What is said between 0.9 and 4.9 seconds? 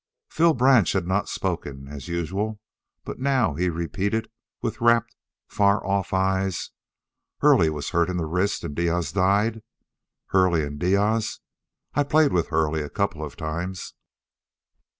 had not spoken, as usual, but now he repeated, with